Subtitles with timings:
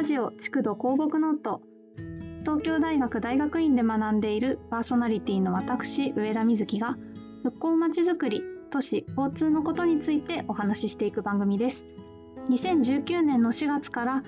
[0.00, 1.60] ラジオ築土構木ノート。
[2.40, 6.96] 東京大学大学院で学んでいるパーソナリティの私上田瑞希が
[7.42, 11.84] 復興まちづくり都市交通のことについてお話ししていく番組です。
[12.48, 14.22] 2019年の4月から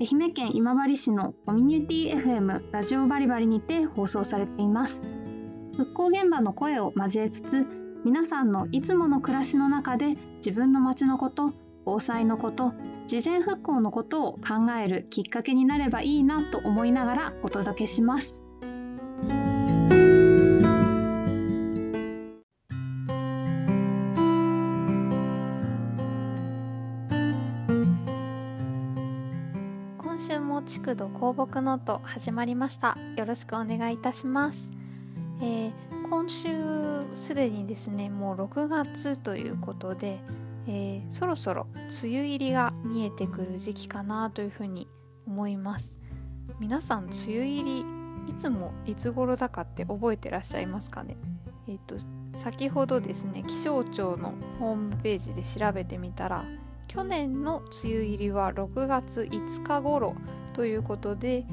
[0.00, 5.02] 愛媛県今治市のコミュニティ FM ラジオバリバリにて放送されています。
[5.76, 7.66] 復興現場の声を交えつつ
[8.02, 11.52] 皆さんのいつもの暮らしの中で自分の街のこと
[11.88, 12.74] 防災のこと
[13.06, 18.34] 事前復興のことを考えるきっかけになればいいなと思いながらお届けします。
[29.96, 34.70] 今週も築土鉱木ノート始まりましたよろしくお願いいたします、
[35.40, 35.72] えー、
[36.10, 36.48] 今週
[37.14, 40.18] すでにですねもう6月ということで
[40.68, 44.86] えー、そろそろ梅雨入りが見えてくる時期かなというふうに
[45.26, 45.98] 思います。
[46.60, 47.80] 皆さん梅雨入り
[48.28, 51.16] いつもいつ頃だかって覚えてらっしゃいますかね？
[51.66, 51.96] えっ、ー、と
[52.34, 56.44] 先ほどですね気象庁のホームページで調べてみたら
[56.86, 60.14] 去年の梅雨入りは6月5日頃
[60.52, 61.46] ということで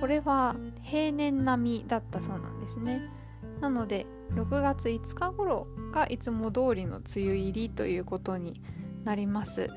[0.00, 3.10] これは平年並みだったそうなんですね。
[3.60, 8.60] なので6月5日頃がいつも通りの梅雨入りということに
[9.04, 9.68] なります。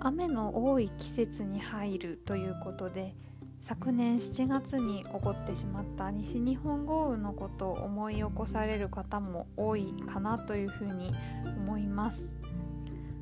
[0.00, 3.14] 雨の多い季節に入るということで
[3.60, 11.12] 昨年7月に起こってしまった西日本豪雨のことを思い起こされる方も多いかなというふうに
[11.44, 12.34] 思います。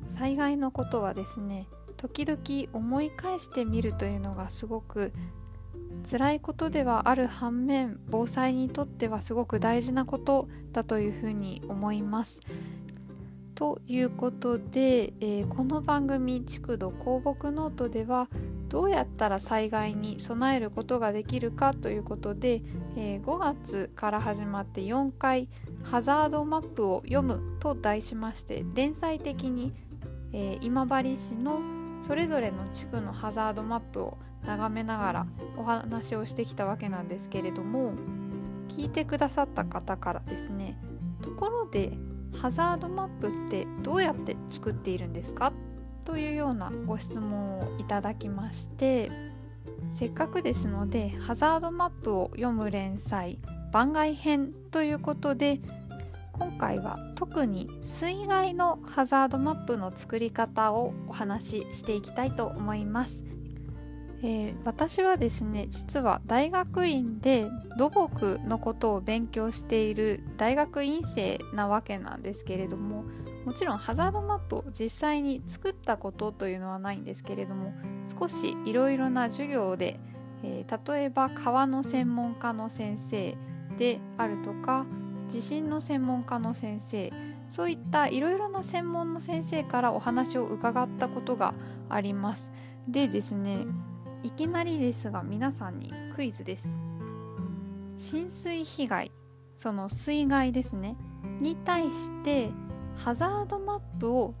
[0.07, 5.13] 災害のことはですね時々思い返してみるというのがすごく
[6.03, 12.39] 辛いことではある反面防災にとってはすごく大事なことだというふうに思います。
[13.55, 18.27] ということで、えー、この番組「築土構木ノート」では
[18.67, 22.61] どうやったら災害に備えることができるかということで、
[22.97, 25.47] えー、5月から始まって4回
[25.83, 29.73] 「ハザードマップを読む」と題しまして連載的に、
[30.33, 31.61] えー、今治市の
[32.01, 37.93] それぞれの地区のハザードマップを眺めながらお話をしてきたわけなんですけれども
[38.69, 40.77] 聞いてくださった方からですね
[41.21, 41.97] ところで
[42.41, 45.53] ハザードマップってどうやって作っているんですか？
[46.03, 49.11] というようなご質問をいただきまして
[49.91, 53.39] せっかくですのでハザードマップを読む連載
[53.71, 55.61] 番外編ということで
[56.33, 63.23] 今回は特に水害のハザードマップの作り方をお話ししていきたいと思います。
[64.27, 67.45] えー、私はですね実は大学院で
[67.77, 73.05] 土木のことを勉強している大学院生なわけなんですけれども
[73.45, 77.71] もちろんハザードマップを実際に作ったことというのはないんですけれども
[78.19, 79.99] 少しいろいろな授業で、
[80.41, 83.37] えー、例えば川の専門家の先生
[83.77, 84.87] であるとか
[85.29, 87.13] 地震の専門家の先生
[87.51, 91.53] そういったいろいろな専門の先生からお話を伺ったことが
[91.89, 92.51] あります。
[92.87, 93.65] でですね
[94.25, 96.75] いきなりですが皆さんにクイズです。
[97.99, 99.11] 浸水被害
[99.55, 100.95] その水害ですね。
[101.39, 102.49] に対して
[102.95, 104.33] ハザードマップを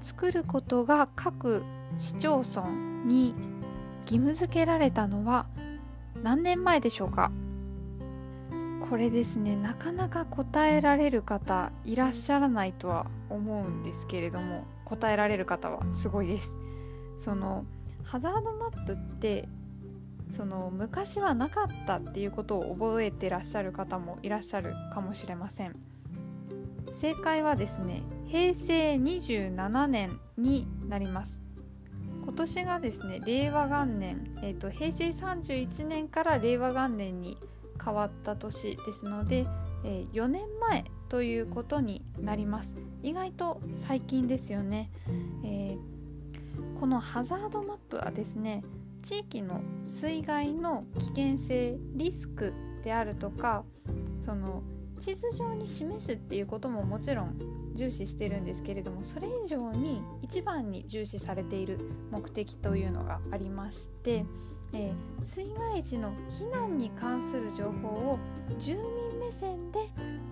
[0.00, 1.62] 作ることが各
[1.96, 2.70] 市町村
[3.06, 3.36] に
[4.00, 5.46] 義務付けられたのは
[6.24, 7.30] 何年前でしょうか？
[8.90, 16.58] これですねなかなか答えられる方いらっしゃらないとは思うんですけれども答えられる方はすごいです。
[17.16, 17.64] その
[18.04, 19.48] ハザードマップって
[20.28, 25.76] その昔はなかったっていうことを覚えてらっしゃる方もいらっしゃるかもしれません。
[26.92, 31.40] 正解はですね平成27年になります。
[32.22, 37.38] 今年がですね令和元年、えーと、平成31年から令和元年に
[37.82, 39.46] 変わった年ですので、
[39.84, 42.74] えー、4年前ということになります。
[43.02, 44.90] 意外と最近ですよね、
[46.80, 48.64] このハザードマップはですね
[49.02, 53.64] 地域の水害の危険性リスクであるとか
[54.18, 54.62] その
[54.98, 57.38] 地図上に示すっていうことももちろん
[57.74, 61.78] 重視してるんですけれどもそれ以上に一番に重視されている
[62.10, 64.24] 目的というのがありまして、
[64.72, 68.18] えー、水害時の避難に関する情報を
[68.58, 69.80] 住民目線で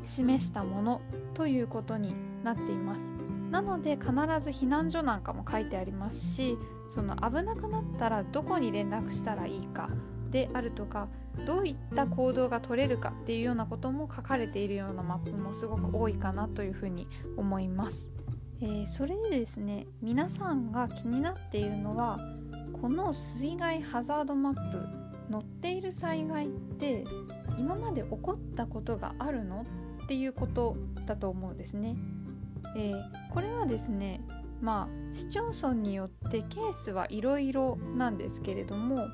[0.03, 1.03] 示したもの
[1.35, 3.28] ということになっています。
[3.51, 6.59] なので必ず避難所なんかも書いてありますし
[6.91, 9.89] その危なくなったらどこに連絡したらいいか
[10.31, 11.09] であるとか
[11.47, 18.09] どういった行動が取れるかっていうようなことも書かれているようなマップもすごく多いかなというふうに思います。
[18.61, 22.19] えー、それでですね皆さんが気になっているのは
[22.81, 27.05] この水害ハザードマップ載っている災害って
[27.57, 29.65] 今まで起こったことがあるの
[30.05, 31.97] っていうことだと思うんですね。
[32.77, 34.21] えー、これはですね
[34.61, 39.09] まあ市町村によってケースはいろいろなんですけれども、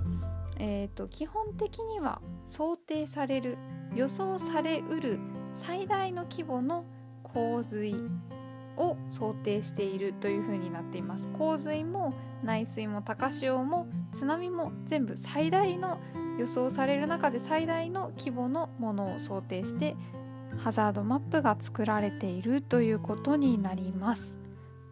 [0.59, 3.59] えーと、基本的には想定される
[3.95, 5.19] 予想されうる
[5.53, 6.85] 最大の規模の
[7.23, 7.95] 洪水
[8.77, 11.29] を想定しているというふうになっています。
[11.29, 12.13] 洪水も
[12.43, 16.01] 内水も高潮も津波も全部最大の
[16.39, 19.97] 予想される中で最大の規模のものを想定して
[20.59, 24.39] ハザードマップが作られているということになります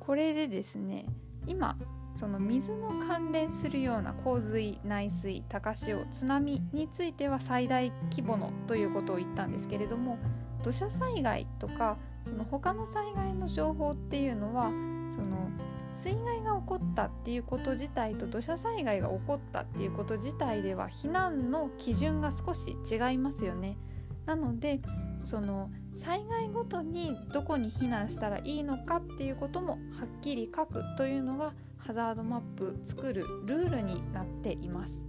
[0.01, 1.07] これでですね
[1.47, 1.77] 今
[2.15, 10.19] その水の関連するような洪水内水高潮津波については最大規模のということを言ったんですけれども
[10.63, 14.71] 土砂災害とかその他の災害の情報っていうのは
[15.11, 15.51] その
[15.93, 23.77] 水害が起こったっていうこと自体と土砂災害が起こったっていうこと自体では避難の基準が少し違いますよね。
[24.25, 24.81] なので
[25.23, 35.05] その災害ごとにどこに避難したらいいのかっていうこともはっきり書くというのがハザードマップ作るルールになっています。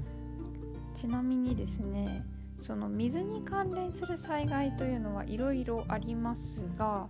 [0.96, 2.24] ちなみにですね
[2.60, 7.10] その水に関連する災害というのはいろいろありますが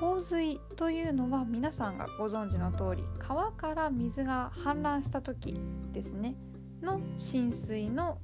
[0.00, 5.54] 洪水というのは皆さんがご存知の通り川から水が氾濫した時
[5.92, 6.34] ですね
[6.82, 8.18] の浸水の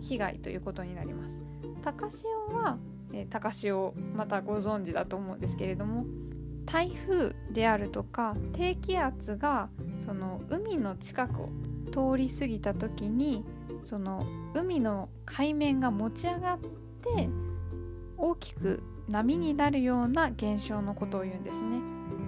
[0.00, 1.42] 被害ということになります。
[1.82, 2.78] 高潮は、
[3.12, 6.04] えー、高潮またご存知だと思うんですけれども
[6.66, 11.48] 台風であるとか低気圧がその海の近くを
[11.90, 13.44] 通り過ぎた時に
[13.84, 17.30] その海の海面が持ち上がって
[18.16, 21.78] 大きく波になるような現象のことを言うんですね。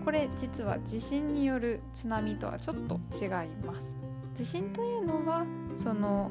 [0.05, 3.31] これ実は地震による津波とはちょっと違い
[3.67, 3.99] ます。
[4.35, 5.44] 地震というのは
[5.76, 6.31] その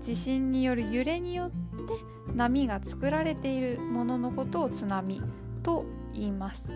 [0.00, 1.92] 地震による揺れによって
[2.34, 5.22] 波が作られているもののことを津波
[5.62, 6.70] と言います。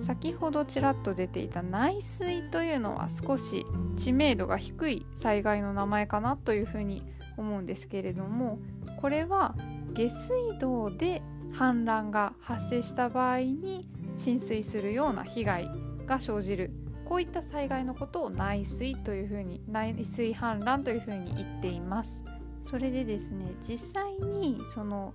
[0.00, 3.64] 先ほどちらっと出ていた内水というのは少し
[3.96, 7.02] 知名度が低い災害の名前かなというふうに
[7.36, 8.58] 思うんですけれども
[9.00, 9.54] これは
[9.92, 11.22] 下水道で
[11.52, 15.70] 氾濫が発生した場合に浸水するような被害
[16.06, 16.72] が生じる
[17.04, 22.24] こういった災害のことを内水というふうに内水氾濫というふうに言っています
[22.66, 25.14] それでですね実際にその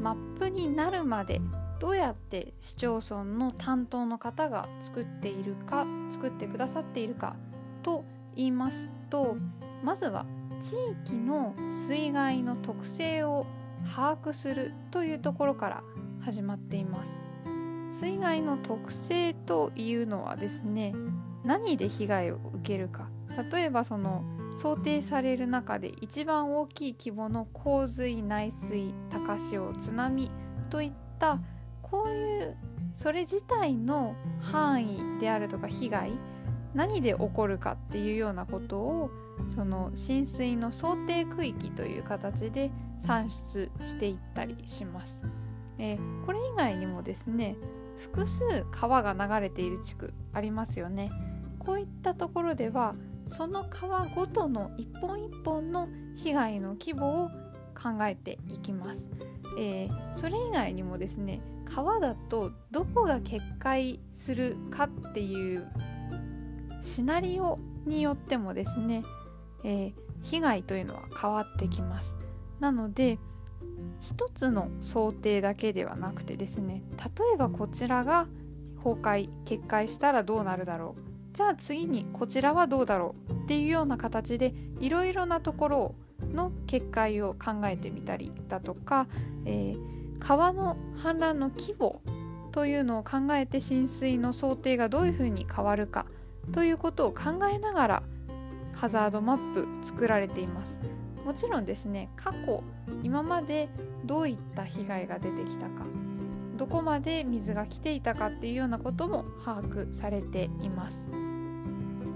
[0.00, 1.40] マップになるまで
[1.80, 7.36] どうやって市町村の担当の方が作っているか作ってくださっているか
[7.82, 8.04] と
[8.34, 9.36] 言いますと
[9.82, 10.26] まずは
[10.60, 13.46] 地域の水害の特性を
[13.84, 15.82] 把握するというところから
[16.20, 17.20] 始まっています。
[17.90, 20.94] 水害の特性というのはですね
[21.44, 23.08] 何で被害を受けるか。
[23.52, 24.24] 例えばその
[24.56, 30.30] 想定される中で一番大きい規模の洪水内水高潮津波
[30.70, 31.40] といった
[31.82, 32.56] こういう
[32.94, 36.12] それ自体の範囲であるとか被害
[36.74, 39.10] 何で起こるかっていうようなことを
[39.48, 45.26] その浸水の想定区域という形で算出していったりします。
[45.78, 47.56] え、これ以外にもですね
[47.98, 51.10] 複数川が流れている地区ありますよね。
[51.58, 52.94] こういったところでは
[53.26, 57.28] その川ごとの一本一本の被害の規模を
[57.74, 59.08] 考えていきます。
[59.58, 65.66] えー、それ以外にもですね川だとどこが決壊するかっていう
[66.82, 69.02] シナリオによってもですね、
[69.64, 69.92] えー、
[70.22, 72.16] 被害というのは変わってきます。
[72.60, 73.18] なので
[74.00, 78.26] 一つの想定だけではなくてですね例えばこちらが
[78.82, 85.94] 崩壊決壊したらどうなるだろうじゃあ次にこちらはどうだろうっていうような形でいろいろなところ
[86.32, 89.06] の決壊を考えてみたりだとか、
[89.44, 92.00] えー、川の氾濫の規模
[92.52, 96.06] というのを考えて浸水の想定がどういうふうに変わるか
[96.52, 98.02] ということを考えながら
[98.72, 100.78] ハザードマップ作られています
[101.26, 102.64] もちろんですね過去
[103.02, 103.68] 今まで
[104.06, 105.84] どういった被害が出てきたか
[106.56, 111.25] どこまで水が来ていたかっていうようなことも把握されています。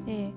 [0.06, 0.32] で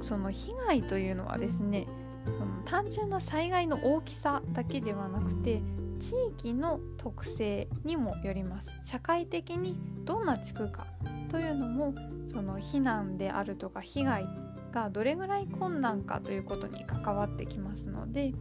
[0.00, 1.86] その被害というのはですね
[2.24, 5.62] その単純な災害の大きさだけではなくて
[6.00, 8.74] 地域の特性にもよります。
[8.82, 10.86] 社会的にどんな地区か
[11.30, 11.94] というのも
[12.26, 14.26] その避難であるとか被害
[14.72, 18.34] がどれぐらい困難かということに関わってきますので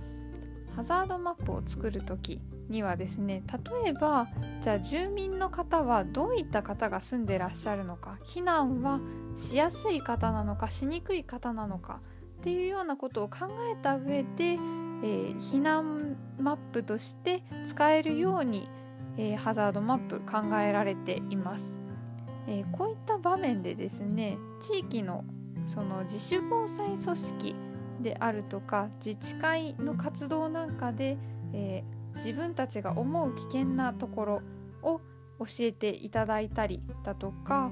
[0.76, 3.44] ハザードマップを作る時にはですね
[3.84, 4.28] 例えば
[4.62, 9.00] じゃあ住民の方はどういった方が住んでらっしゃるのか避難は
[9.36, 12.00] しやすい方なのかしにくい方なのか
[12.42, 18.70] っていうようなことを考えた上で、えー、避難マップとして使えるように、
[19.18, 21.80] えー、ハザードマップ考えられています。
[22.48, 25.24] えー、こういった場面でですね地域の
[25.66, 27.56] その自主防災組織
[28.02, 31.18] であるとか自治会の活動なんかで、
[31.54, 34.42] えー、自分たちが思う危険なところ
[34.82, 35.00] を
[35.40, 37.72] 教えていただいたりだとか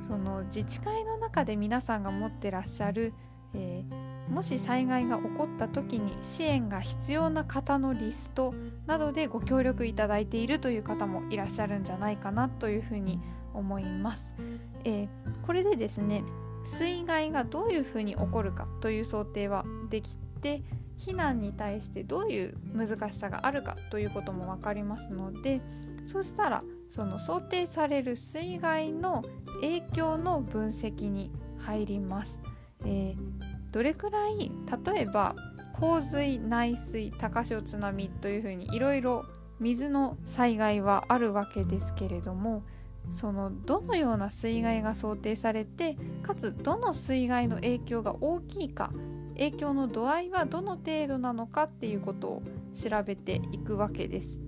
[0.00, 3.12] その自治会の中で皆さんが持ってらっしゃる、
[3.54, 8.54] えー、もし災害が起こった時に支援が必要な方のリスト
[8.86, 13.20] などでご協力いただいているという方もいらっしゃるんじゃないかなというふうに
[13.52, 14.36] 思います。
[14.84, 15.08] えー、
[15.42, 16.22] これでですね
[16.64, 20.62] 水害がどういうふうに起こるかという想定はできて
[20.98, 25.62] 避難に対してどういう難しさがあるかということも分かりますので
[26.04, 29.22] そうしたらその想定される水害の
[29.60, 32.42] 影響の分析に入ります。
[32.84, 34.50] えー、どれくらい
[34.84, 35.36] 例えば
[35.74, 39.24] 洪水内水高潮津波というふうにいろいろ
[39.60, 42.64] 水の災害はあるわけですけれども
[43.10, 48.90] そのどのような水害が想定されてかつどの水害の影響が大きいか
[49.34, 52.42] 影響の度合いはどの程度なのかっていうことを
[52.74, 54.40] 調べていくわけです。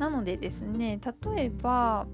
[0.00, 2.06] なのでですね例えば、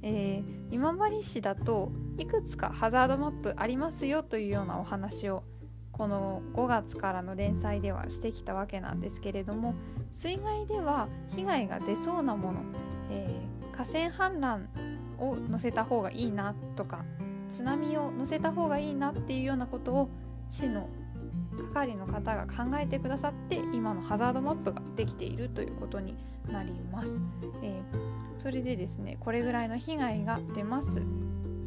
[0.00, 5.42] えー、今治市だといくつかハザードマップありますよというようなお話を
[5.90, 9.74] この5月からの連載ではしてきたわけなんですけれども
[10.12, 12.60] 水害では被害が出そうなもの、
[13.10, 14.66] えー、河川氾濫
[15.18, 17.04] を載せた方がいいなとか
[17.50, 20.10] 津波を載せた方がいいなっていうようなことを
[20.48, 20.88] 市の
[21.52, 26.16] 係の方が考えてくださって今のハザードマップができているということに
[26.50, 27.20] なります。
[27.62, 31.02] えー、それでですねこれぐらいの被害が出ます。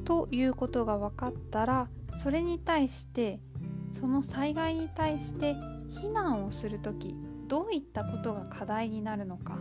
[0.03, 1.87] ということが分かったら
[2.17, 3.39] それに対して
[3.91, 5.55] その災害に対して
[5.89, 7.15] 避難をする時
[7.47, 9.57] どういったことが課題になるのか。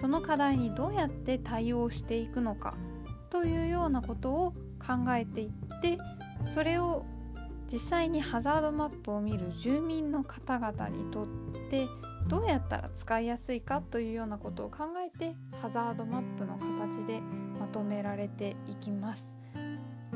[0.00, 2.74] その課題にどうやって対応していくのか。
[3.30, 5.98] というようなことを考えていって
[6.46, 7.04] それを
[7.70, 11.26] 実際にハザードマップを見る住民の方々にとっ
[11.70, 11.86] て
[12.26, 17.20] どうやったら使いやすいかというようなことを考えてハザードマップの形で
[17.60, 19.36] まとめられていきます。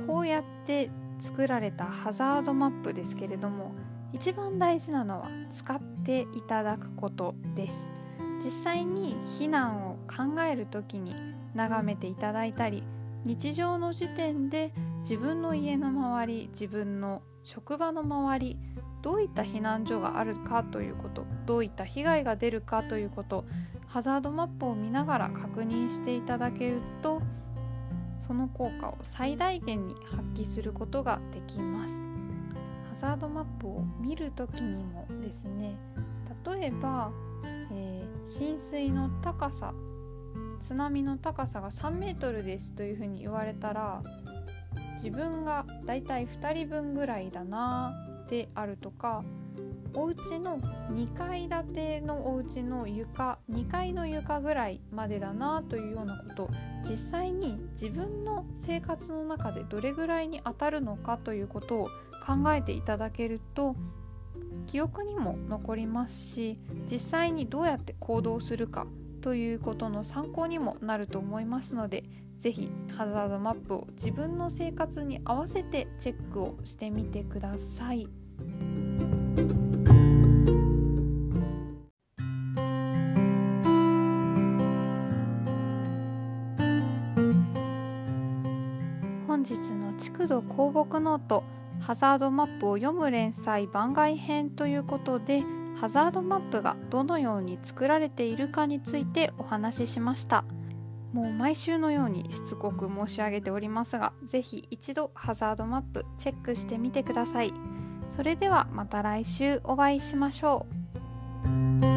[0.06, 3.72] こうやって作られたハザードマップですけれども
[4.12, 7.88] 一番大事なのは使っていただくことです。
[8.42, 11.14] 実際に避難を考える時に
[11.54, 12.82] 眺めていただいたり
[13.24, 18.58] 日常の時点で自分の家の周り自分の職場の周り
[19.02, 23.44] どういった避難所があるかということどういった被害が出るかということ
[23.88, 27.20] ハザードマップを見ながら確認していただけると
[28.20, 32.08] その効果を最大限に発揮することができます。
[32.88, 35.76] ハザードマップを見る時にもですね
[36.44, 37.10] 例えば、
[37.72, 39.72] えー、浸水の高さ
[40.60, 44.02] 津波の高さが3メートルですというふうに言われたら
[45.02, 47.92] 自分がだいたい2人分ぐらいだな
[48.28, 49.24] であるとか
[49.94, 50.58] お家の
[50.90, 56.50] 2階建てのお家の床2階の床ぐらいまでだなというようなこと
[56.88, 61.84] 実際に自分の生活の中でどれぐらいに当たるのかということを
[62.24, 63.76] 考えていただけると
[64.66, 66.58] 記憶にも残りますし
[66.90, 68.86] 実際にどうやって行動するか
[69.20, 72.04] ということの参考にもなると思いますので
[72.42, 78.08] 是非ハザードマップを自分の生活に合わせてチェックをしてみてください。
[89.28, 91.44] 本日の築土構木ノート
[91.80, 95.44] ハザードマップを読む連載番外編ということで
[95.76, 100.44] ハザードマップがどのように作られているかについてお話ししました
[101.12, 107.52] もう毎週のようにしつこく申し上げておりますが是非一度ハザードマップチェックしてみてください。
[108.10, 110.66] それではまた来週お会いしましょ
[111.86, 111.91] う。